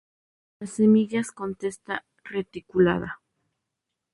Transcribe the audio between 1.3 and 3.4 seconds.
con testa reticulada.